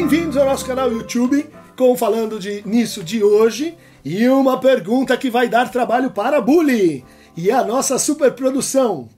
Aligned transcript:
Bem-vindos 0.00 0.38
ao 0.38 0.46
nosso 0.46 0.64
canal 0.64 0.90
YouTube 0.90 1.46
com 1.76 1.94
falando 1.94 2.40
de 2.40 2.66
nisso 2.66 3.04
de 3.04 3.22
hoje 3.22 3.76
e 4.02 4.26
uma 4.30 4.58
pergunta 4.58 5.14
que 5.14 5.28
vai 5.28 5.46
dar 5.46 5.70
trabalho 5.70 6.10
para 6.10 6.38
a 6.38 6.40
Bully 6.40 7.04
e 7.36 7.50
a 7.50 7.62
nossa 7.62 7.98
superprodução. 7.98 9.10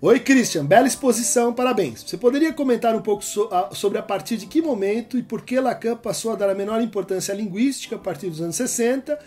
Oi, 0.00 0.18
Christian, 0.18 0.64
bela 0.64 0.88
exposição, 0.88 1.52
parabéns. 1.52 2.02
Você 2.02 2.16
poderia 2.16 2.54
comentar 2.54 2.96
um 2.96 3.02
pouco 3.02 3.22
so 3.22 3.50
a, 3.52 3.74
sobre 3.74 3.98
a 3.98 4.02
partir 4.02 4.38
de 4.38 4.46
que 4.46 4.62
momento 4.62 5.18
e 5.18 5.22
por 5.22 5.42
que 5.42 5.60
Lacan 5.60 5.94
passou 5.94 6.32
a 6.32 6.36
dar 6.36 6.48
a 6.48 6.54
menor 6.54 6.80
importância 6.80 7.34
à 7.34 7.36
linguística 7.36 7.96
a 7.96 7.98
partir 7.98 8.30
dos 8.30 8.40
anos 8.40 8.56
60 8.56 9.18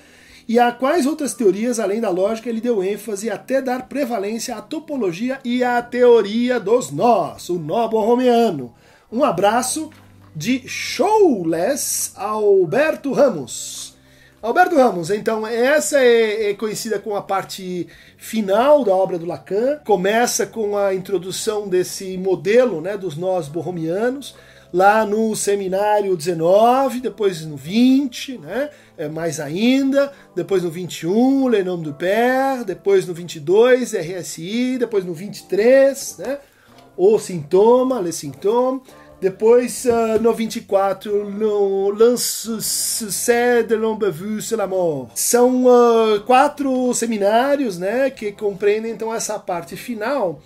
e 0.48 0.58
a 0.58 0.72
quais 0.72 1.06
outras 1.06 1.36
teorias, 1.36 1.80
além 1.80 2.02
da 2.02 2.10
lógica, 2.10 2.50
ele 2.50 2.60
deu 2.60 2.84
ênfase 2.84 3.30
até 3.30 3.62
dar 3.62 3.88
prevalência 3.88 4.56
à 4.56 4.64
topologia 4.64 5.40
e 5.46 5.64
à 5.64 5.80
teoria 5.80 6.60
dos 6.60 6.90
nós, 6.90 7.50
o 7.50 7.60
nó 7.60 7.88
borromeano. 7.88 8.74
Um 9.12 9.24
abraço 9.24 9.92
de 10.36 10.68
Showless 10.68 12.12
Alberto 12.16 13.12
Ramos. 13.12 13.94
Alberto 14.42 14.76
Ramos, 14.76 15.10
então, 15.10 15.48
essa 15.48 16.00
é, 16.00 16.50
é, 16.50 16.54
conhecida 16.54 17.00
como 17.00 17.16
a 17.16 17.22
parte 17.22 17.88
final 18.18 18.84
da 18.84 18.94
obra 18.94 19.18
do 19.18 19.26
Lacan. 19.26 19.80
Começa 19.86 20.46
com 20.46 20.76
a 20.76 20.94
introdução 20.94 21.68
desse 21.70 22.18
modelo 22.18 22.82
né, 22.82 22.98
dos 22.98 23.16
nós 23.16 23.48
borromianos 23.48 24.36
lá 24.74 25.06
no 25.06 25.36
seminário 25.36 26.18
19, 26.18 27.00
depois 27.00 27.46
no 27.46 27.56
20, 27.56 28.40
né? 28.40 28.72
É, 28.98 29.08
mais 29.08 29.40
ainda, 29.40 30.12
depois 30.36 30.64
no 30.64 30.72
21, 30.72 31.48
Le 31.48 31.64
Nom 31.64 31.80
du 31.80 31.94
Père, 31.94 32.66
depois 32.66 33.06
no 33.06 33.14
22, 33.14 33.94
RSI, 33.94 34.78
depois 34.80 35.06
no 35.06 35.14
23, 35.14 36.18
né? 36.18 36.40
O 36.98 37.18
sintoma, 37.20 38.02
Le 38.02 38.12
Symptôme, 38.12 38.82
depois 39.24 39.86
uh, 39.86 40.22
no 40.22 40.34
24, 40.34 41.30
no 41.30 41.92
L'Insuccès 41.92 43.64
de 43.64 43.74
l'Homme 43.74 44.10
vu 44.10 44.42
sur 44.42 44.58
la 44.58 44.68
mort. 44.68 45.12
São 45.16 45.64
uh, 45.66 46.20
quatro 46.26 46.94
seminários 46.94 47.78
né, 47.80 48.10
que 48.10 48.34
compreendem 48.34 48.92
então 48.92 49.14
essa 49.14 49.40
parte 49.40 49.78
final 49.78 50.42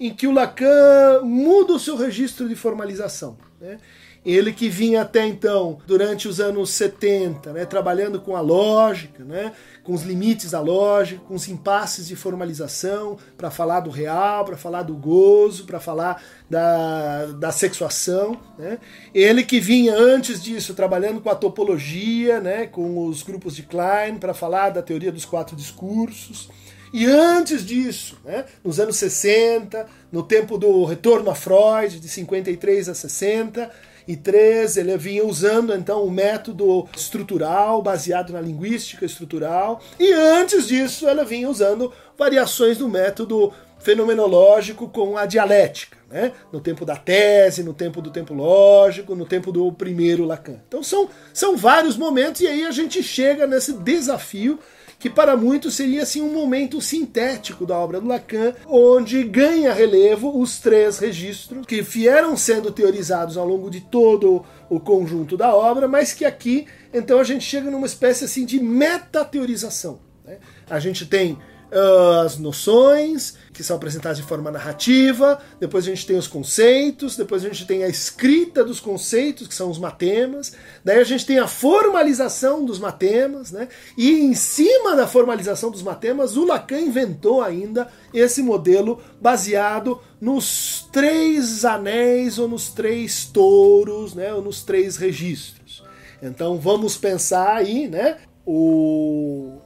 em 0.00 0.14
que 0.14 0.26
o 0.26 0.32
Lacan 0.32 1.20
muda 1.22 1.74
o 1.74 1.78
seu 1.78 1.94
registro 1.94 2.48
de 2.48 2.56
formalização. 2.56 3.36
Né? 3.60 3.76
Ele 4.24 4.52
que 4.52 4.68
vinha 4.68 5.02
até 5.02 5.26
então, 5.26 5.78
durante 5.84 6.28
os 6.28 6.38
anos 6.38 6.70
70, 6.70 7.52
né, 7.52 7.66
trabalhando 7.66 8.20
com 8.20 8.36
a 8.36 8.40
lógica, 8.40 9.24
né, 9.24 9.52
com 9.82 9.92
os 9.92 10.02
limites 10.02 10.52
da 10.52 10.60
lógica, 10.60 11.20
com 11.26 11.34
os 11.34 11.48
impasses 11.48 12.06
de 12.06 12.14
formalização, 12.14 13.18
para 13.36 13.50
falar 13.50 13.80
do 13.80 13.90
real, 13.90 14.44
para 14.44 14.56
falar 14.56 14.84
do 14.84 14.94
gozo, 14.94 15.64
para 15.64 15.80
falar 15.80 16.22
da, 16.48 17.26
da 17.26 17.50
sexuação. 17.50 18.38
Né. 18.56 18.78
Ele 19.12 19.42
que 19.42 19.58
vinha 19.58 19.96
antes 19.96 20.40
disso 20.40 20.72
trabalhando 20.72 21.20
com 21.20 21.28
a 21.28 21.34
topologia, 21.34 22.40
né, 22.40 22.68
com 22.68 23.06
os 23.06 23.24
grupos 23.24 23.56
de 23.56 23.64
Klein, 23.64 24.18
para 24.18 24.32
falar 24.32 24.70
da 24.70 24.82
teoria 24.82 25.10
dos 25.10 25.24
quatro 25.24 25.56
discursos. 25.56 26.48
E 26.92 27.06
antes 27.06 27.64
disso, 27.64 28.18
né, 28.24 28.44
nos 28.62 28.78
anos 28.78 28.96
60, 28.96 29.84
no 30.12 30.22
tempo 30.22 30.58
do 30.58 30.84
retorno 30.84 31.28
a 31.30 31.34
Freud, 31.34 31.98
de 31.98 32.08
53 32.08 32.88
a 32.88 32.94
60, 32.94 33.70
e 34.06 34.16
13 34.16 34.80
ele 34.80 34.96
vinha 34.96 35.24
usando 35.24 35.74
então 35.74 36.04
o 36.04 36.10
método 36.10 36.88
estrutural 36.96 37.82
baseado 37.82 38.32
na 38.32 38.40
linguística 38.40 39.04
estrutural 39.04 39.80
e 39.98 40.12
antes 40.12 40.66
disso 40.66 41.08
ela 41.08 41.24
vinha 41.24 41.48
usando 41.48 41.92
variações 42.16 42.78
do 42.78 42.88
método 42.88 43.52
fenomenológico 43.82 44.88
com 44.88 45.16
a 45.16 45.26
dialética, 45.26 45.98
né? 46.08 46.32
no 46.52 46.60
tempo 46.60 46.84
da 46.84 46.94
tese, 46.94 47.64
no 47.64 47.74
tempo 47.74 48.00
do 48.00 48.10
tempo 48.10 48.32
lógico, 48.32 49.16
no 49.16 49.26
tempo 49.26 49.50
do 49.50 49.72
primeiro 49.72 50.24
Lacan. 50.24 50.60
Então 50.68 50.82
são, 50.82 51.08
são 51.34 51.56
vários 51.56 51.96
momentos 51.96 52.40
e 52.40 52.46
aí 52.46 52.64
a 52.64 52.70
gente 52.70 53.02
chega 53.02 53.46
nesse 53.46 53.72
desafio 53.72 54.58
que 55.02 55.10
para 55.10 55.36
muitos 55.36 55.74
seria 55.74 56.04
assim 56.04 56.22
um 56.22 56.32
momento 56.32 56.80
sintético 56.80 57.66
da 57.66 57.76
obra 57.76 58.00
do 58.00 58.06
Lacan, 58.06 58.54
onde 58.68 59.24
ganha 59.24 59.72
relevo 59.72 60.40
os 60.40 60.60
três 60.60 61.00
registros 61.00 61.66
que 61.66 61.82
vieram 61.82 62.36
sendo 62.36 62.70
teorizados 62.70 63.36
ao 63.36 63.44
longo 63.44 63.68
de 63.68 63.80
todo 63.80 64.44
o 64.70 64.78
conjunto 64.78 65.36
da 65.36 65.52
obra, 65.52 65.88
mas 65.88 66.12
que 66.12 66.24
aqui 66.24 66.68
então 66.94 67.18
a 67.18 67.24
gente 67.24 67.44
chega 67.44 67.68
numa 67.68 67.84
espécie 67.84 68.26
assim 68.26 68.46
de 68.46 68.62
metateorização. 68.62 69.98
Né? 70.24 70.38
A 70.70 70.78
gente 70.78 71.04
tem 71.04 71.36
as 71.72 72.36
noções, 72.38 73.34
que 73.50 73.64
são 73.64 73.76
apresentadas 73.76 74.18
de 74.18 74.22
forma 74.22 74.50
narrativa, 74.50 75.40
depois 75.58 75.84
a 75.84 75.88
gente 75.88 76.06
tem 76.06 76.16
os 76.16 76.26
conceitos, 76.26 77.16
depois 77.16 77.42
a 77.42 77.48
gente 77.48 77.66
tem 77.66 77.82
a 77.82 77.88
escrita 77.88 78.62
dos 78.62 78.78
conceitos, 78.78 79.48
que 79.48 79.54
são 79.54 79.70
os 79.70 79.78
matemas, 79.78 80.52
daí 80.84 80.98
a 80.98 81.04
gente 81.04 81.24
tem 81.24 81.38
a 81.38 81.46
formalização 81.46 82.62
dos 82.62 82.78
matemas, 82.78 83.50
né? 83.50 83.68
e 83.96 84.10
em 84.10 84.34
cima 84.34 84.94
da 84.94 85.06
formalização 85.06 85.70
dos 85.70 85.82
matemas, 85.82 86.36
o 86.36 86.44
Lacan 86.44 86.80
inventou 86.80 87.40
ainda 87.40 87.88
esse 88.12 88.42
modelo 88.42 89.02
baseado 89.20 89.98
nos 90.20 90.86
três 90.92 91.64
anéis 91.64 92.38
ou 92.38 92.48
nos 92.48 92.68
três 92.68 93.24
touros, 93.24 94.14
né? 94.14 94.34
ou 94.34 94.42
nos 94.42 94.62
três 94.62 94.98
registros. 94.98 95.82
Então 96.22 96.58
vamos 96.58 96.96
pensar 96.96 97.56
aí, 97.56 97.88
né? 97.88 98.18
O 98.46 99.58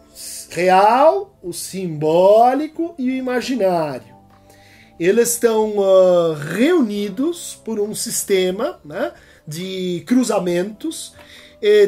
real, 0.51 1.39
o 1.43 1.53
simbólico 1.53 2.95
e 2.99 3.11
o 3.11 3.15
imaginário. 3.15 4.15
Eles 4.99 5.31
estão 5.31 5.77
uh, 5.77 6.33
reunidos 6.33 7.61
por 7.65 7.79
um 7.79 7.95
sistema 7.95 8.81
né, 8.85 9.13
de 9.47 10.03
cruzamentos, 10.07 11.15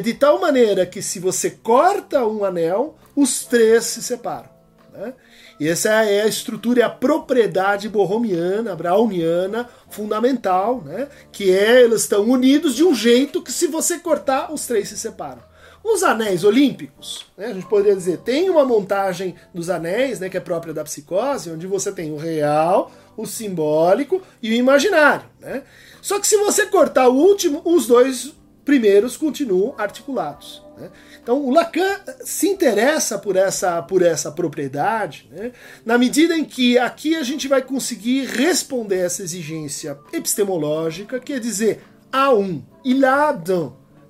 de 0.03 0.13
tal 0.15 0.41
maneira 0.41 0.85
que 0.85 1.01
se 1.01 1.19
você 1.19 1.51
corta 1.51 2.25
um 2.25 2.43
anel, 2.43 2.97
os 3.15 3.45
três 3.45 3.85
se 3.85 4.03
separam. 4.03 4.49
Né? 4.91 5.13
E 5.59 5.67
essa 5.67 5.89
é 6.05 6.21
a 6.21 6.27
estrutura 6.27 6.79
e 6.79 6.83
a 6.83 6.89
propriedade 6.89 7.89
borromiana, 7.89 8.75
browniana, 8.75 9.69
fundamental, 9.89 10.81
né? 10.81 11.07
que 11.31 11.51
é, 11.51 11.81
eles 11.81 12.01
estão 12.01 12.23
unidos 12.23 12.75
de 12.75 12.83
um 12.83 12.95
jeito 12.95 13.41
que 13.41 13.51
se 13.51 13.67
você 13.67 13.99
cortar, 13.99 14.51
os 14.53 14.65
três 14.65 14.89
se 14.89 14.97
separam. 14.97 15.48
Os 15.83 16.03
anéis 16.03 16.43
olímpicos, 16.43 17.25
né, 17.37 17.47
a 17.47 17.53
gente 17.53 17.65
poderia 17.65 17.95
dizer, 17.95 18.17
tem 18.19 18.49
uma 18.49 18.65
montagem 18.65 19.35
dos 19.53 19.69
anéis, 19.69 20.19
né, 20.19 20.29
que 20.29 20.37
é 20.37 20.39
própria 20.39 20.73
da 20.73 20.83
psicose, 20.83 21.51
onde 21.51 21.65
você 21.67 21.91
tem 21.91 22.11
o 22.11 22.17
real, 22.17 22.91
o 23.15 23.25
simbólico 23.25 24.21
e 24.41 24.51
o 24.51 24.53
imaginário. 24.53 25.25
Né? 25.39 25.63
Só 26.01 26.19
que 26.19 26.27
se 26.27 26.37
você 26.37 26.65
cortar 26.65 27.07
o 27.07 27.15
último, 27.15 27.61
os 27.63 27.87
dois 27.87 28.33
primeiros 28.65 29.17
continuam 29.17 29.73
articulados. 29.77 30.61
Né? 30.77 30.91
Então 31.21 31.43
o 31.43 31.51
Lacan 31.51 31.99
se 32.21 32.47
interessa 32.47 33.17
por 33.17 33.35
essa, 33.35 33.81
por 33.81 34.01
essa 34.01 34.31
propriedade, 34.31 35.29
né? 35.31 35.51
na 35.85 35.97
medida 35.97 36.37
em 36.37 36.45
que 36.45 36.77
aqui 36.77 37.15
a 37.15 37.23
gente 37.23 37.47
vai 37.47 37.61
conseguir 37.61 38.25
responder 38.25 38.99
essa 38.99 39.23
exigência 39.23 39.97
epistemológica, 40.13 41.19
que 41.19 41.33
é 41.33 41.39
dizer, 41.39 41.81
há 42.11 42.33
um, 42.33 42.61
il 42.83 43.03
a 43.05 43.37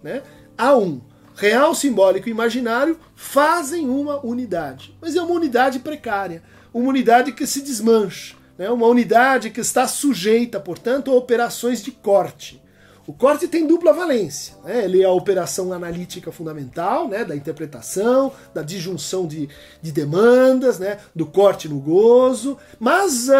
né? 0.03 0.23
há 0.57 0.75
um 0.75 0.99
real, 1.39 1.73
simbólico 1.73 2.27
e 2.27 2.31
imaginário 2.31 2.99
fazem 3.15 3.87
uma 3.87 4.23
unidade. 4.25 4.93
Mas 5.01 5.15
é 5.15 5.21
uma 5.21 5.33
unidade 5.33 5.79
precária, 5.79 6.43
uma 6.73 6.89
unidade 6.89 7.31
que 7.31 7.47
se 7.47 7.61
desmancha, 7.61 8.35
né? 8.57 8.69
uma 8.69 8.85
unidade 8.85 9.49
que 9.49 9.61
está 9.61 9.87
sujeita, 9.87 10.59
portanto, 10.59 11.09
a 11.09 11.15
operações 11.15 11.81
de 11.81 11.91
corte. 11.91 12.61
O 13.07 13.13
corte 13.13 13.47
tem 13.47 13.65
dupla 13.65 13.93
valência. 13.93 14.53
Né? 14.65 14.83
Ele 14.83 15.01
é 15.01 15.05
a 15.05 15.11
operação 15.11 15.71
analítica 15.71 16.31
fundamental, 16.31 17.07
né? 17.07 17.23
da 17.23 17.35
interpretação, 17.35 18.33
da 18.53 18.61
disjunção 18.61 19.25
de, 19.25 19.49
de 19.81 19.91
demandas, 19.93 20.77
né? 20.77 20.97
do 21.15 21.25
corte 21.25 21.69
no 21.69 21.79
gozo, 21.79 22.57
mas 22.77 23.29
uh, 23.29 23.33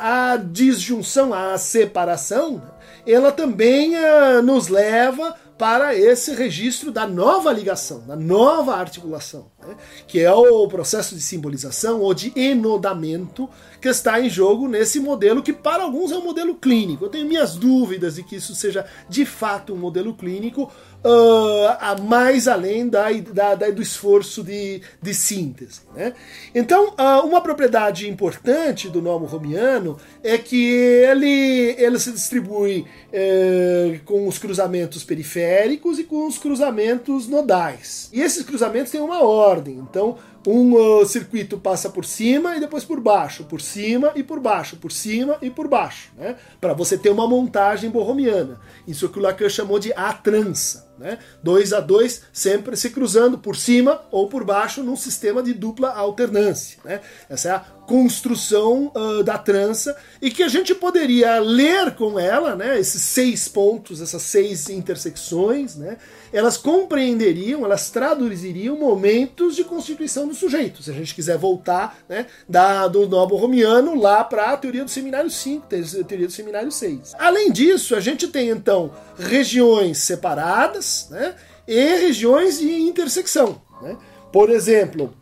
a 0.00 0.36
disjunção, 0.36 1.32
a 1.32 1.56
separação, 1.56 2.62
ela 3.06 3.30
também 3.30 3.94
uh, 3.94 4.42
nos 4.42 4.68
leva 4.68 5.34
para 5.58 5.94
esse 5.94 6.34
registro 6.34 6.90
da 6.90 7.06
nova 7.06 7.52
ligação, 7.52 8.06
da 8.06 8.16
nova 8.16 8.74
articulação, 8.74 9.50
né? 9.66 9.76
que 10.06 10.20
é 10.20 10.32
o 10.32 10.66
processo 10.68 11.14
de 11.14 11.20
simbolização 11.20 12.00
ou 12.00 12.14
de 12.14 12.32
enodamento 12.36 13.48
que 13.84 13.88
está 13.88 14.18
em 14.18 14.30
jogo 14.30 14.66
nesse 14.66 14.98
modelo 14.98 15.42
que 15.42 15.52
para 15.52 15.82
alguns 15.82 16.10
é 16.10 16.16
um 16.16 16.24
modelo 16.24 16.54
clínico. 16.54 17.04
Eu 17.04 17.10
tenho 17.10 17.26
minhas 17.26 17.54
dúvidas 17.54 18.14
de 18.14 18.22
que 18.22 18.36
isso 18.36 18.54
seja 18.54 18.86
de 19.08 19.26
fato 19.26 19.74
um 19.74 19.76
modelo 19.76 20.14
clínico, 20.14 20.72
uh, 21.04 22.02
mais 22.02 22.48
além 22.48 22.88
da, 22.88 23.12
da, 23.12 23.54
da, 23.54 23.70
do 23.70 23.82
esforço 23.82 24.42
de, 24.42 24.80
de 25.02 25.14
síntese. 25.14 25.82
Né? 25.94 26.14
Então, 26.54 26.94
uh, 26.98 27.26
uma 27.26 27.42
propriedade 27.42 28.08
importante 28.08 28.88
do 28.88 29.02
nomo 29.02 29.26
romiano 29.26 29.98
é 30.22 30.38
que 30.38 30.64
ele, 30.66 31.74
ele 31.78 31.98
se 31.98 32.10
distribui 32.10 32.86
uh, 33.12 34.00
com 34.06 34.26
os 34.26 34.38
cruzamentos 34.38 35.04
periféricos 35.04 35.98
e 35.98 36.04
com 36.04 36.26
os 36.26 36.38
cruzamentos 36.38 37.28
nodais. 37.28 38.08
E 38.12 38.22
esses 38.22 38.42
cruzamentos 38.42 38.90
têm 38.90 39.02
uma 39.02 39.22
ordem. 39.22 39.53
Então, 39.62 40.16
um 40.46 40.74
uh, 40.74 41.06
circuito 41.06 41.58
passa 41.58 41.88
por 41.88 42.04
cima 42.04 42.56
e 42.56 42.60
depois 42.60 42.84
por 42.84 43.00
baixo, 43.00 43.44
por 43.44 43.60
cima 43.60 44.12
e 44.14 44.22
por 44.22 44.40
baixo, 44.40 44.76
por 44.76 44.92
cima 44.92 45.36
e 45.40 45.50
por 45.50 45.68
baixo, 45.68 46.12
né? 46.16 46.36
Para 46.60 46.74
você 46.74 46.98
ter 46.98 47.10
uma 47.10 47.26
montagem 47.26 47.90
borromiana. 47.90 48.60
Isso 48.86 49.08
que 49.08 49.18
o 49.18 49.22
Lacan 49.22 49.48
chamou 49.48 49.78
de 49.78 49.92
a 49.94 50.12
trança, 50.12 50.92
né? 50.98 51.18
Dois 51.42 51.72
a 51.72 51.80
dois 51.80 52.22
sempre 52.32 52.76
se 52.76 52.90
cruzando 52.90 53.38
por 53.38 53.56
cima 53.56 54.02
ou 54.10 54.28
por 54.28 54.44
baixo 54.44 54.82
num 54.82 54.96
sistema 54.96 55.42
de 55.42 55.54
dupla 55.54 55.90
alternância, 55.90 56.78
né? 56.84 57.00
Essa 57.28 57.48
é 57.48 57.52
a 57.52 57.60
construção 57.86 58.90
uh, 58.94 59.22
da 59.22 59.36
trança 59.36 59.96
e 60.20 60.30
que 60.30 60.42
a 60.42 60.48
gente 60.48 60.74
poderia 60.74 61.38
ler 61.38 61.94
com 61.94 62.18
ela, 62.18 62.56
né? 62.56 62.78
Esses 62.78 63.02
seis 63.02 63.48
pontos, 63.48 64.00
essas 64.00 64.22
seis 64.22 64.68
intersecções, 64.68 65.76
né? 65.76 65.98
Elas 66.32 66.56
compreenderiam, 66.56 67.64
elas 67.64 67.90
traduziriam 67.90 68.76
momentos 68.76 69.54
de 69.54 69.64
constituição 69.64 70.26
do 70.26 70.34
sujeito. 70.34 70.82
Se 70.82 70.90
a 70.90 70.94
gente 70.94 71.14
quiser 71.14 71.36
voltar, 71.36 71.98
né? 72.08 72.26
Da, 72.48 72.88
do 72.88 73.06
nobo 73.08 73.36
romiano 73.36 73.94
lá 73.94 74.24
para 74.24 74.52
a 74.52 74.56
teoria 74.56 74.84
do 74.84 74.90
seminário 74.90 75.30
5, 75.30 75.66
teoria 76.06 76.26
do 76.26 76.32
seminário 76.32 76.72
6. 76.72 77.14
Além 77.18 77.52
disso, 77.52 77.94
a 77.94 78.00
gente 78.00 78.28
tem 78.28 78.48
então 78.48 78.92
regiões 79.18 79.98
separadas, 79.98 81.08
né? 81.10 81.34
E 81.66 81.96
regiões 81.96 82.58
de 82.58 82.70
intersecção, 82.70 83.60
né? 83.82 83.96
Por 84.32 84.50
exemplo, 84.50 85.14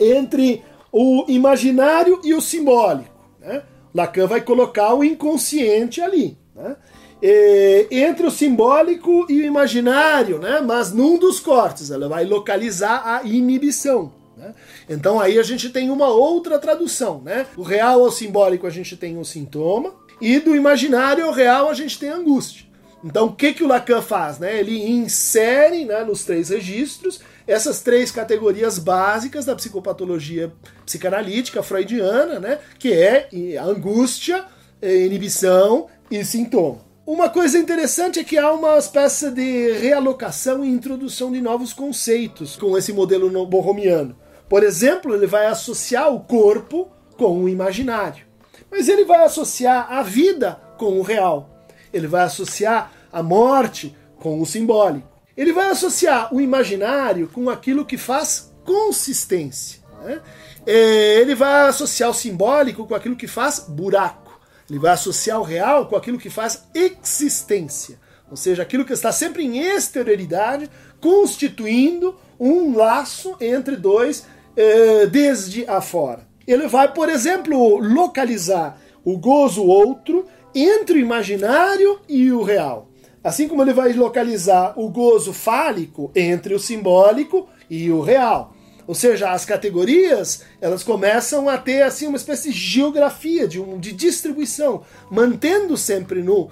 entre 0.00 0.62
o 0.96 1.24
imaginário 1.26 2.20
e 2.22 2.32
o 2.32 2.40
simbólico. 2.40 3.10
Né? 3.40 3.64
Lacan 3.92 4.28
vai 4.28 4.40
colocar 4.40 4.94
o 4.94 5.02
inconsciente 5.02 6.00
ali. 6.00 6.38
Né? 6.54 6.76
E, 7.20 7.88
entre 7.90 8.24
o 8.24 8.30
simbólico 8.30 9.26
e 9.28 9.40
o 9.40 9.44
imaginário, 9.44 10.38
né? 10.38 10.60
mas 10.60 10.92
num 10.92 11.18
dos 11.18 11.40
cortes, 11.40 11.90
ela 11.90 12.08
vai 12.08 12.24
localizar 12.24 13.02
a 13.04 13.24
inibição. 13.24 14.12
Né? 14.36 14.54
Então 14.88 15.18
aí 15.18 15.36
a 15.36 15.42
gente 15.42 15.68
tem 15.68 15.90
uma 15.90 16.06
outra 16.06 16.60
tradução. 16.60 17.20
Né? 17.24 17.44
O 17.56 17.62
real 17.62 18.04
ao 18.04 18.12
simbólico 18.12 18.64
a 18.64 18.70
gente 18.70 18.96
tem 18.96 19.18
um 19.18 19.24
sintoma, 19.24 19.94
e 20.20 20.38
do 20.38 20.54
imaginário 20.54 21.24
ao 21.24 21.32
real 21.32 21.68
a 21.68 21.74
gente 21.74 21.98
tem 21.98 22.08
angústia. 22.08 22.63
Então, 23.04 23.26
o 23.26 23.32
que, 23.34 23.52
que 23.52 23.62
o 23.62 23.68
Lacan 23.68 24.00
faz? 24.00 24.38
Né? 24.38 24.58
Ele 24.58 24.90
insere 24.90 25.84
né, 25.84 26.02
nos 26.04 26.24
três 26.24 26.48
registros 26.48 27.20
essas 27.46 27.82
três 27.82 28.10
categorias 28.10 28.78
básicas 28.78 29.44
da 29.44 29.54
psicopatologia 29.54 30.50
psicanalítica 30.86 31.62
freudiana, 31.62 32.40
né? 32.40 32.58
que 32.78 32.94
é 32.94 33.28
angústia, 33.60 34.46
inibição 34.82 35.88
e 36.10 36.24
sintoma. 36.24 36.78
Uma 37.06 37.28
coisa 37.28 37.58
interessante 37.58 38.18
é 38.18 38.24
que 38.24 38.38
há 38.38 38.50
uma 38.50 38.78
espécie 38.78 39.30
de 39.30 39.72
realocação 39.72 40.64
e 40.64 40.70
introdução 40.70 41.30
de 41.30 41.42
novos 41.42 41.74
conceitos 41.74 42.56
com 42.56 42.78
esse 42.78 42.94
modelo 42.94 43.28
borromiano. 43.44 44.16
Por 44.48 44.62
exemplo, 44.62 45.14
ele 45.14 45.26
vai 45.26 45.44
associar 45.44 46.10
o 46.10 46.20
corpo 46.20 46.90
com 47.18 47.44
o 47.44 47.48
imaginário, 47.50 48.24
mas 48.70 48.88
ele 48.88 49.04
vai 49.04 49.22
associar 49.22 49.92
a 49.92 50.02
vida 50.02 50.58
com 50.78 50.98
o 50.98 51.02
real 51.02 51.54
ele 51.94 52.08
vai 52.08 52.24
associar 52.24 52.92
a 53.14 53.22
morte 53.22 53.96
com 54.18 54.42
o 54.42 54.44
simbólico. 54.44 55.08
Ele 55.36 55.52
vai 55.52 55.70
associar 55.70 56.34
o 56.34 56.40
imaginário 56.40 57.28
com 57.28 57.48
aquilo 57.48 57.86
que 57.86 57.96
faz 57.96 58.52
consistência. 58.64 59.80
Né? 60.02 60.20
É, 60.66 61.20
ele 61.20 61.34
vai 61.36 61.68
associar 61.68 62.10
o 62.10 62.14
simbólico 62.14 62.86
com 62.86 62.94
aquilo 62.94 63.14
que 63.14 63.28
faz 63.28 63.60
buraco. 63.68 64.40
Ele 64.68 64.80
vai 64.80 64.92
associar 64.92 65.38
o 65.38 65.44
real 65.44 65.86
com 65.86 65.94
aquilo 65.94 66.18
que 66.18 66.28
faz 66.28 66.64
existência. 66.74 68.00
Ou 68.28 68.36
seja, 68.36 68.62
aquilo 68.62 68.84
que 68.84 68.92
está 68.92 69.12
sempre 69.12 69.44
em 69.44 69.58
exterioridade, 69.58 70.68
constituindo 71.00 72.16
um 72.40 72.76
laço 72.76 73.36
entre 73.40 73.76
dois 73.76 74.26
é, 74.56 75.06
desde 75.06 75.64
afora. 75.68 76.26
Ele 76.46 76.66
vai, 76.66 76.92
por 76.92 77.08
exemplo, 77.08 77.76
localizar 77.76 78.76
o 79.04 79.16
gozo 79.16 79.62
outro 79.62 80.26
entre 80.52 80.98
o 80.98 81.00
imaginário 81.00 82.00
e 82.08 82.32
o 82.32 82.42
real. 82.42 82.88
Assim 83.24 83.48
como 83.48 83.62
ele 83.62 83.72
vai 83.72 83.90
localizar 83.94 84.78
o 84.78 84.90
gozo 84.90 85.32
fálico 85.32 86.12
entre 86.14 86.54
o 86.54 86.58
simbólico 86.58 87.48
e 87.70 87.90
o 87.90 88.02
real. 88.02 88.54
Ou 88.86 88.94
seja, 88.94 89.30
as 89.30 89.46
categorias 89.46 90.42
elas 90.60 90.82
começam 90.82 91.48
a 91.48 91.56
ter 91.56 91.82
assim 91.82 92.06
uma 92.06 92.18
espécie 92.18 92.52
de 92.52 92.58
geografia, 92.58 93.48
de, 93.48 93.58
um, 93.58 93.78
de 93.78 93.92
distribuição, 93.92 94.82
mantendo 95.10 95.74
sempre 95.74 96.22
no 96.22 96.50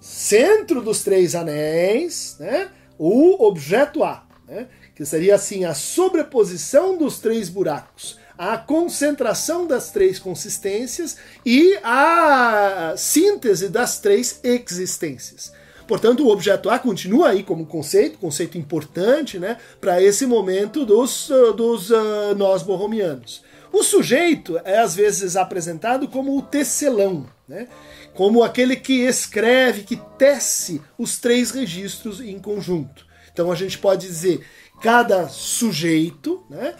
centro 0.00 0.80
dos 0.80 1.02
três 1.02 1.34
anéis 1.34 2.36
né, 2.38 2.68
o 2.96 3.44
objeto 3.44 4.04
A, 4.04 4.24
né, 4.46 4.68
que 4.94 5.04
seria 5.04 5.34
assim 5.34 5.64
a 5.64 5.74
sobreposição 5.74 6.96
dos 6.96 7.18
três 7.18 7.48
buracos 7.48 8.22
a 8.36 8.56
concentração 8.56 9.68
das 9.68 9.92
três 9.92 10.18
consistências 10.18 11.16
e 11.46 11.78
a 11.84 12.94
síntese 12.96 13.68
das 13.68 14.00
três 14.00 14.40
existências. 14.42 15.52
Portanto, 15.92 16.24
o 16.24 16.30
objeto 16.30 16.70
A 16.70 16.78
continua 16.78 17.28
aí 17.28 17.42
como 17.42 17.66
conceito, 17.66 18.16
conceito 18.16 18.56
importante 18.56 19.38
né, 19.38 19.58
para 19.78 20.02
esse 20.02 20.24
momento 20.24 20.86
dos, 20.86 21.28
dos 21.54 21.90
uh, 21.90 22.34
nós 22.34 22.62
borromianos. 22.62 23.44
O 23.70 23.82
sujeito 23.82 24.58
é 24.64 24.78
às 24.78 24.94
vezes 24.96 25.36
apresentado 25.36 26.08
como 26.08 26.34
o 26.34 26.40
tecelão, 26.40 27.26
né, 27.46 27.68
como 28.14 28.42
aquele 28.42 28.74
que 28.74 29.04
escreve, 29.04 29.82
que 29.82 30.00
tece 30.16 30.80
os 30.96 31.18
três 31.18 31.50
registros 31.50 32.22
em 32.22 32.38
conjunto. 32.38 33.04
Então 33.30 33.52
a 33.52 33.54
gente 33.54 33.76
pode 33.76 34.06
dizer 34.06 34.46
cada 34.82 35.28
sujeito 35.28 36.42
né, 36.50 36.74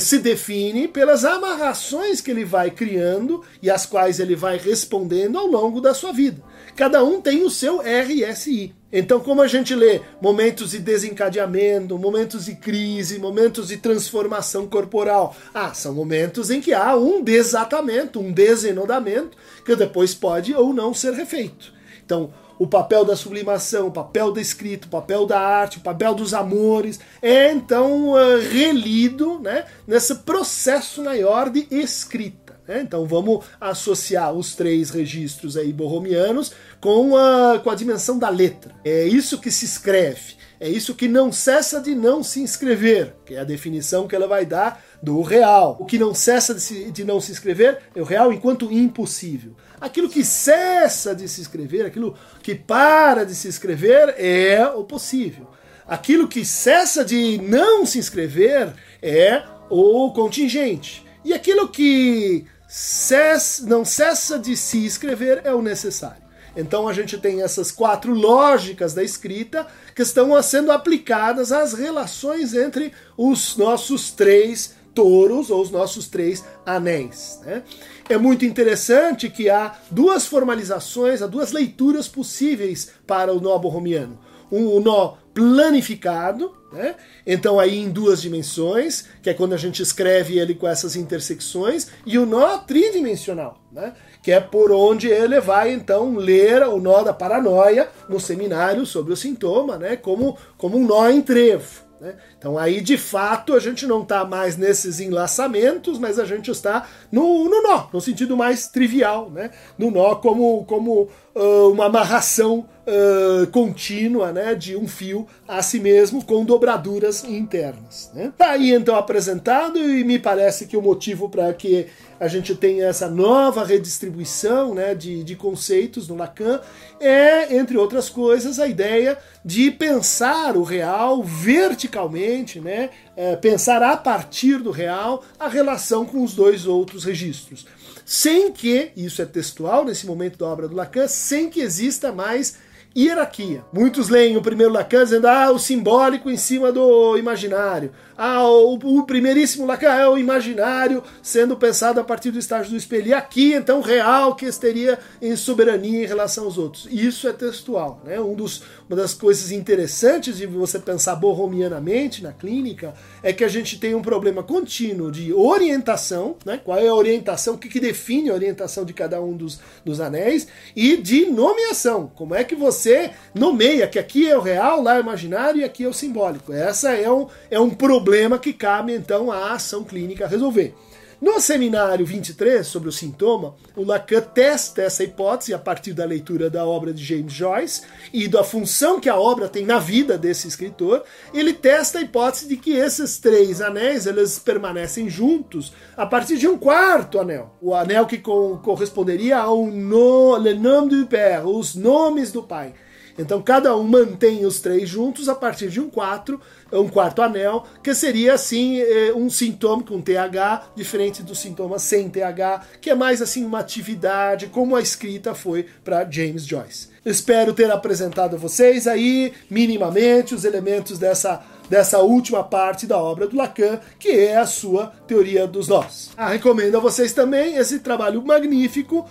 se 0.00 0.18
define 0.18 0.88
pelas 0.88 1.24
amarrações 1.24 2.20
que 2.20 2.30
ele 2.30 2.44
vai 2.44 2.70
criando 2.70 3.44
e 3.62 3.70
as 3.70 3.84
quais 3.84 4.18
ele 4.18 4.34
vai 4.34 4.56
respondendo 4.56 5.38
ao 5.38 5.46
longo 5.46 5.80
da 5.80 5.92
sua 5.92 6.10
vida. 6.10 6.42
Cada 6.74 7.04
um 7.04 7.20
tem 7.20 7.42
o 7.42 7.50
seu 7.50 7.80
RSI. 7.80 8.74
Então, 8.90 9.20
como 9.20 9.42
a 9.42 9.46
gente 9.46 9.74
lê 9.74 10.00
momentos 10.22 10.70
de 10.70 10.78
desencadeamento, 10.78 11.98
momentos 11.98 12.46
de 12.46 12.54
crise, 12.54 13.18
momentos 13.18 13.68
de 13.68 13.76
transformação 13.76 14.66
corporal, 14.66 15.36
ah, 15.52 15.74
são 15.74 15.92
momentos 15.92 16.50
em 16.50 16.60
que 16.60 16.72
há 16.72 16.96
um 16.96 17.22
desatamento, 17.22 18.20
um 18.20 18.32
desenodamento, 18.32 19.36
que 19.64 19.76
depois 19.76 20.14
pode 20.14 20.54
ou 20.54 20.72
não 20.72 20.94
ser 20.94 21.12
refeito. 21.12 21.74
Então, 22.02 22.32
o 22.58 22.66
papel 22.66 23.04
da 23.04 23.14
sublimação, 23.14 23.86
o 23.86 23.92
papel 23.92 24.32
da 24.32 24.40
escrita, 24.40 24.86
o 24.86 24.90
papel 24.90 25.26
da 25.26 25.40
arte, 25.40 25.78
o 25.78 25.82
papel 25.82 26.14
dos 26.14 26.34
amores, 26.34 26.98
é 27.22 27.52
então 27.52 28.12
uh, 28.12 28.38
relido 28.50 29.38
né, 29.40 29.64
nesse 29.86 30.14
processo 30.16 31.02
maior 31.02 31.50
de 31.50 31.66
escrita. 31.70 32.47
Né? 32.68 32.82
Então 32.82 33.06
vamos 33.06 33.46
associar 33.58 34.34
os 34.34 34.54
três 34.54 34.90
registros 34.90 35.56
aí 35.56 35.72
borromianos 35.72 36.52
com 36.78 37.16
a, 37.16 37.58
com 37.58 37.70
a 37.70 37.74
dimensão 37.74 38.18
da 38.18 38.28
letra. 38.28 38.74
É 38.84 39.04
isso 39.04 39.40
que 39.40 39.50
se 39.50 39.64
escreve. 39.64 40.36
É 40.60 40.68
isso 40.68 40.94
que 40.94 41.06
não 41.06 41.30
cessa 41.30 41.80
de 41.80 41.94
não 41.94 42.20
se 42.22 42.40
inscrever, 42.40 43.14
que 43.24 43.34
é 43.34 43.38
a 43.38 43.44
definição 43.44 44.08
que 44.08 44.14
ela 44.14 44.26
vai 44.26 44.44
dar 44.44 44.84
do 45.00 45.22
real. 45.22 45.76
O 45.80 45.86
que 45.86 45.96
não 45.96 46.12
cessa 46.12 46.52
de, 46.52 46.60
se, 46.60 46.90
de 46.90 47.04
não 47.04 47.20
se 47.20 47.30
inscrever 47.30 47.78
é 47.94 48.02
o 48.02 48.04
real 48.04 48.32
enquanto 48.32 48.70
impossível. 48.72 49.54
Aquilo 49.80 50.08
que 50.08 50.24
cessa 50.24 51.14
de 51.14 51.28
se 51.28 51.40
escrever, 51.40 51.86
aquilo 51.86 52.16
que 52.42 52.56
para 52.56 53.24
de 53.24 53.36
se 53.36 53.46
escrever 53.46 54.16
é 54.18 54.66
o 54.66 54.82
possível. 54.82 55.46
Aquilo 55.86 56.26
que 56.26 56.44
cessa 56.44 57.04
de 57.04 57.38
não 57.38 57.86
se 57.86 58.00
inscrever 58.00 58.74
é 59.00 59.44
o 59.70 60.12
contingente. 60.12 61.06
E 61.24 61.32
aquilo 61.32 61.68
que 61.68 62.46
cessa, 62.68 63.66
não 63.66 63.84
cessa 63.84 64.38
de 64.38 64.54
se 64.56 64.84
escrever 64.84 65.40
é 65.44 65.54
o 65.54 65.62
necessário. 65.62 66.28
Então 66.54 66.86
a 66.86 66.92
gente 66.92 67.16
tem 67.18 67.42
essas 67.42 67.70
quatro 67.70 68.12
lógicas 68.12 68.92
da 68.92 69.02
escrita 69.02 69.66
que 69.94 70.02
estão 70.02 70.40
sendo 70.42 70.70
aplicadas 70.70 71.50
às 71.52 71.72
relações 71.72 72.52
entre 72.52 72.92
os 73.16 73.56
nossos 73.56 74.10
três 74.10 74.74
touros 74.94 75.50
ou 75.50 75.62
os 75.62 75.70
nossos 75.70 76.08
três 76.08 76.44
anéis. 76.66 77.40
Né? 77.44 77.62
É 78.08 78.18
muito 78.18 78.44
interessante 78.44 79.30
que 79.30 79.48
há 79.48 79.76
duas 79.90 80.26
formalizações, 80.26 81.22
há 81.22 81.26
duas 81.26 81.52
leituras 81.52 82.08
possíveis 82.08 82.90
para 83.06 83.32
o 83.32 83.40
nó 83.40 83.56
borromiano. 83.58 84.18
Um, 84.50 84.66
o 84.66 84.80
nó 84.80 85.14
planificado, 85.38 86.52
né? 86.72 86.96
então 87.24 87.60
aí 87.60 87.78
em 87.78 87.88
duas 87.88 88.20
dimensões, 88.20 89.04
que 89.22 89.30
é 89.30 89.34
quando 89.34 89.52
a 89.52 89.56
gente 89.56 89.80
escreve 89.80 90.36
ele 90.36 90.52
com 90.52 90.66
essas 90.66 90.96
intersecções, 90.96 91.86
e 92.04 92.18
o 92.18 92.26
nó 92.26 92.58
tridimensional, 92.58 93.56
né? 93.70 93.92
que 94.20 94.32
é 94.32 94.40
por 94.40 94.72
onde 94.72 95.06
ele 95.06 95.40
vai 95.40 95.72
então 95.72 96.16
ler 96.16 96.64
o 96.64 96.80
nó 96.80 97.04
da 97.04 97.12
paranoia 97.12 97.88
no 98.08 98.18
seminário 98.18 98.84
sobre 98.84 99.12
o 99.12 99.16
sintoma, 99.16 99.78
né? 99.78 99.96
como, 99.96 100.36
como 100.56 100.76
um 100.76 100.84
nó 100.84 101.08
em 101.08 101.22
trevo. 101.22 101.86
Né? 102.00 102.16
Então 102.36 102.58
aí 102.58 102.80
de 102.80 102.98
fato 102.98 103.54
a 103.54 103.60
gente 103.60 103.86
não 103.86 104.02
está 104.02 104.24
mais 104.24 104.56
nesses 104.56 104.98
enlaçamentos, 104.98 106.00
mas 106.00 106.18
a 106.18 106.24
gente 106.24 106.50
está 106.50 106.84
no, 107.12 107.44
no 107.48 107.62
nó, 107.62 107.86
no 107.92 108.00
sentido 108.00 108.36
mais 108.36 108.66
trivial, 108.66 109.30
né? 109.30 109.52
no 109.78 109.88
nó 109.92 110.16
como, 110.16 110.64
como 110.64 111.08
uh, 111.36 111.70
uma 111.70 111.86
amarração 111.86 112.68
uh, 112.88 113.46
contínua, 113.48 114.32
né, 114.32 114.54
de 114.54 114.74
um 114.74 114.88
fio 114.88 115.26
a 115.46 115.62
si 115.62 115.78
mesmo, 115.78 116.24
com 116.24 116.44
dobraduras 116.44 117.22
internas. 117.24 118.10
Né? 118.14 118.32
Tá 118.36 118.52
aí 118.52 118.72
então 118.72 118.96
apresentado 118.96 119.78
e 119.78 120.02
me 120.02 120.18
parece 120.18 120.66
que 120.66 120.76
o 120.76 120.82
motivo 120.82 121.28
para 121.28 121.52
que 121.52 121.86
a 122.18 122.26
gente 122.26 122.54
tenha 122.54 122.86
essa 122.86 123.08
nova 123.08 123.64
redistribuição 123.64 124.74
né, 124.74 124.94
de, 124.94 125.22
de 125.22 125.36
conceitos 125.36 126.08
no 126.08 126.16
Lacan 126.16 126.60
é, 126.98 127.54
entre 127.54 127.76
outras 127.76 128.08
coisas, 128.08 128.58
a 128.58 128.66
ideia 128.66 129.16
de 129.44 129.70
pensar 129.70 130.56
o 130.56 130.64
real 130.64 131.22
verticalmente, 131.22 132.58
né, 132.58 132.90
é, 133.14 133.36
pensar 133.36 133.82
a 133.82 133.96
partir 133.96 134.58
do 134.58 134.70
real 134.70 135.22
a 135.38 135.48
relação 135.48 136.04
com 136.04 136.24
os 136.24 136.34
dois 136.34 136.66
outros 136.66 137.04
registros 137.04 137.66
sem 138.10 138.50
que, 138.50 138.90
isso 138.96 139.20
é 139.20 139.26
textual 139.26 139.84
nesse 139.84 140.06
momento 140.06 140.38
da 140.38 140.46
obra 140.46 140.66
do 140.66 140.74
Lacan, 140.74 141.06
sem 141.06 141.50
que 141.50 141.60
exista 141.60 142.10
mais 142.10 142.56
hierarquia. 142.98 143.64
Muitos 143.72 144.08
leem 144.08 144.36
o 144.36 144.42
primeiro 144.42 144.72
Lacan 144.72 145.04
dizendo, 145.04 145.28
ah, 145.28 145.52
o 145.52 145.58
simbólico 145.58 146.28
em 146.28 146.36
cima 146.36 146.72
do 146.72 147.16
imaginário. 147.16 147.92
Ah, 148.16 148.42
o, 148.42 148.74
o 148.74 149.06
primeiríssimo 149.06 149.64
Lacan 149.64 149.92
é 149.94 150.08
o 150.08 150.18
imaginário 150.18 151.04
sendo 151.22 151.56
pensado 151.56 152.00
a 152.00 152.04
partir 152.04 152.32
do 152.32 152.38
estágio 152.38 152.72
do 152.72 152.76
espelho. 152.76 153.08
E 153.08 153.14
aqui, 153.14 153.52
então, 153.52 153.80
real 153.80 154.34
que 154.34 154.46
estaria 154.46 154.98
em 155.22 155.36
soberania 155.36 156.02
em 156.02 156.06
relação 156.06 156.44
aos 156.44 156.58
outros. 156.58 156.88
Isso 156.90 157.28
é 157.28 157.32
textual. 157.32 158.02
Né? 158.04 158.20
Um 158.20 158.34
dos, 158.34 158.62
uma 158.88 158.96
das 158.96 159.14
coisas 159.14 159.52
interessantes 159.52 160.36
de 160.36 160.46
você 160.46 160.80
pensar 160.80 161.14
borromianamente 161.14 162.22
na 162.22 162.32
clínica 162.32 162.94
é 163.22 163.32
que 163.32 163.44
a 163.44 163.48
gente 163.48 163.78
tem 163.78 163.94
um 163.94 164.02
problema 164.02 164.42
contínuo 164.42 165.12
de 165.12 165.32
orientação, 165.32 166.36
né? 166.44 166.60
qual 166.62 166.78
é 166.78 166.88
a 166.88 166.94
orientação, 166.94 167.54
o 167.54 167.58
que, 167.58 167.68
que 167.68 167.78
define 167.78 168.30
a 168.30 168.34
orientação 168.34 168.84
de 168.84 168.92
cada 168.92 169.20
um 169.20 169.36
dos, 169.36 169.60
dos 169.84 170.00
anéis, 170.00 170.48
e 170.74 170.96
de 170.96 171.26
nomeação. 171.26 172.10
Como 172.16 172.34
é 172.34 172.42
que 172.42 172.56
você 172.56 172.87
nomeia 173.34 173.86
que 173.86 173.98
aqui 173.98 174.28
é 174.28 174.36
o 174.36 174.40
real, 174.40 174.82
lá 174.82 174.94
é 174.94 174.98
o 174.98 175.02
imaginário 175.02 175.60
e 175.60 175.64
aqui 175.64 175.84
é 175.84 175.88
o 175.88 175.92
simbólico. 175.92 176.52
Essa 176.52 176.92
é 176.92 177.10
um, 177.10 177.26
é 177.50 177.58
um 177.58 177.70
problema 177.70 178.38
que 178.38 178.52
cabe 178.52 178.94
então 178.94 179.30
à 179.30 179.52
ação 179.52 179.84
clínica 179.84 180.26
resolver. 180.26 180.74
No 181.20 181.40
seminário 181.40 182.06
23 182.06 182.64
sobre 182.64 182.88
o 182.88 182.92
sintoma, 182.92 183.56
o 183.74 183.82
Lacan 183.82 184.20
testa 184.20 184.82
essa 184.82 185.02
hipótese 185.02 185.52
a 185.52 185.58
partir 185.58 185.92
da 185.92 186.04
leitura 186.04 186.48
da 186.48 186.64
obra 186.64 186.94
de 186.94 187.04
James 187.04 187.32
Joyce 187.32 187.82
e 188.12 188.28
da 188.28 188.44
função 188.44 189.00
que 189.00 189.08
a 189.08 189.18
obra 189.18 189.48
tem 189.48 189.66
na 189.66 189.80
vida 189.80 190.16
desse 190.16 190.46
escritor. 190.46 191.02
Ele 191.34 191.52
testa 191.52 191.98
a 191.98 192.02
hipótese 192.02 192.46
de 192.46 192.56
que 192.56 192.70
esses 192.70 193.18
três 193.18 193.60
anéis 193.60 194.06
eles 194.06 194.38
permanecem 194.38 195.10
juntos 195.10 195.72
a 195.96 196.06
partir 196.06 196.38
de 196.38 196.46
um 196.46 196.56
quarto 196.56 197.18
anel, 197.18 197.52
o 197.60 197.74
anel 197.74 198.06
que 198.06 198.18
corresponderia 198.18 199.38
ao 199.38 199.66
no, 199.66 200.36
le 200.36 200.54
nom 200.54 200.86
du 200.86 201.04
père, 201.06 201.44
os 201.44 201.74
nomes 201.74 202.30
do 202.30 202.44
pai. 202.44 202.74
Então 203.18 203.42
cada 203.42 203.76
um 203.76 203.82
mantém 203.82 204.46
os 204.46 204.60
três 204.60 204.88
juntos 204.88 205.28
a 205.28 205.34
partir 205.34 205.68
de 205.68 205.80
um 205.80 205.90
quatro, 205.90 206.40
um 206.72 206.88
quarto 206.88 207.20
anel, 207.20 207.64
que 207.82 207.94
seria 207.94 208.34
assim 208.34 208.78
eh, 208.80 209.12
um 209.14 209.28
sintoma 209.28 209.82
com 209.82 210.00
TH, 210.00 210.70
diferente 210.76 211.22
do 211.22 211.34
sintoma 211.34 211.78
sem 211.78 212.08
TH, 212.08 212.62
que 212.80 212.90
é 212.90 212.94
mais 212.94 213.20
assim 213.20 213.44
uma 213.44 213.58
atividade, 213.58 214.46
como 214.46 214.76
a 214.76 214.80
escrita 214.80 215.34
foi 215.34 215.66
para 215.84 216.08
James 216.08 216.46
Joyce. 216.46 216.88
Espero 217.04 217.52
ter 217.52 217.70
apresentado 217.70 218.36
a 218.36 218.38
vocês 218.38 218.86
aí 218.86 219.32
minimamente 219.50 220.34
os 220.34 220.44
elementos 220.44 220.98
dessa 220.98 221.42
dessa 221.68 221.98
última 221.98 222.42
parte 222.42 222.86
da 222.86 222.96
obra 222.96 223.26
do 223.26 223.36
Lacan, 223.36 223.78
que 223.98 224.08
é 224.08 224.36
a 224.36 224.46
sua 224.46 224.86
teoria 225.06 225.46
dos 225.46 225.68
nós. 225.68 226.10
Ah, 226.16 226.30
recomendo 226.30 226.76
a 226.76 226.80
vocês 226.80 227.12
também 227.12 227.56
esse 227.56 227.80
trabalho 227.80 228.24
magnífico 228.24 229.06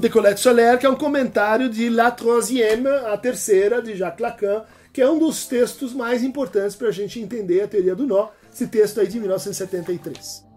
de 0.00 0.08
Colette 0.08 0.40
Soler, 0.40 0.78
que 0.78 0.86
é 0.86 0.90
um 0.90 0.96
comentário 0.96 1.68
de 1.68 1.90
La 1.90 2.10
Troisième, 2.10 2.86
a 2.86 3.16
terceira, 3.16 3.82
de 3.82 3.96
Jacques 3.96 4.20
Lacan, 4.20 4.62
que 4.92 5.02
é 5.02 5.10
um 5.10 5.18
dos 5.18 5.46
textos 5.46 5.92
mais 5.92 6.22
importantes 6.22 6.74
para 6.74 6.88
a 6.88 6.92
gente 6.92 7.20
entender 7.20 7.60
a 7.60 7.68
teoria 7.68 7.94
do 7.94 8.06
nó, 8.06 8.28
esse 8.52 8.66
texto 8.66 9.00
aí 9.00 9.06
de 9.06 9.20
1973. 9.20 10.48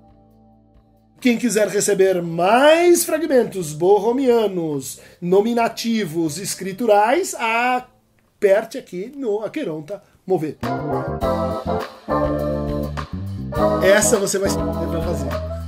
Quem 1.19 1.37
quiser 1.37 1.67
receber 1.67 2.21
mais 2.23 3.05
fragmentos 3.05 3.73
borromianos, 3.73 4.99
nominativos, 5.21 6.39
escriturais, 6.39 7.35
aperte 7.35 8.79
aqui 8.79 9.13
no 9.15 9.41
Aqueronta 9.41 10.01
Mover. 10.25 10.57
Essa 13.83 14.17
você 14.17 14.39
vai 14.39 14.49
para 14.49 15.01
fazer. 15.03 15.60